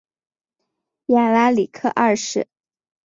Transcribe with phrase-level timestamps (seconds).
[1.05, 2.47] 亚拉里克二世。